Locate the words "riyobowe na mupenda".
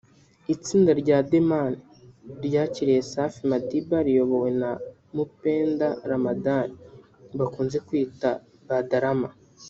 4.07-5.87